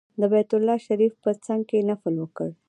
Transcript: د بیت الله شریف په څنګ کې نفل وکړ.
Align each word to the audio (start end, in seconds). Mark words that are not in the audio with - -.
د 0.19 0.21
بیت 0.31 0.49
الله 0.57 0.77
شریف 0.87 1.13
په 1.23 1.31
څنګ 1.45 1.61
کې 1.69 1.85
نفل 1.89 2.13
وکړ. 2.19 2.49